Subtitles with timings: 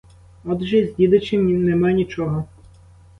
[0.43, 2.45] Отже, з дідичем нема нічого.